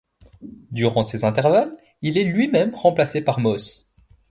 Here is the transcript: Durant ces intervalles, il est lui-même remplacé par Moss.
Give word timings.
Durant 0.71 1.03
ces 1.03 1.25
intervalles, 1.25 1.77
il 2.01 2.17
est 2.17 2.23
lui-même 2.23 2.73
remplacé 2.73 3.21
par 3.21 3.39
Moss. 3.39 3.93